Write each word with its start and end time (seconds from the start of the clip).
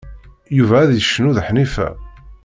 Yuba 0.57 0.75
ad 0.81 0.91
yecnu 0.93 1.29
d 1.35 1.37
Ḥnifa. 1.47 1.87